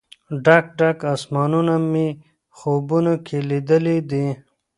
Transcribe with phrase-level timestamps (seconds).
[0.45, 2.07] ډک، ډک اسمانونه مې
[2.57, 4.27] خوبونو کې لیدلې دي